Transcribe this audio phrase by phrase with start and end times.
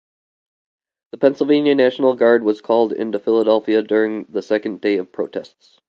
[1.11, 5.77] The Pennsylvania National Guard was called into Philadelphia during the second day of protests.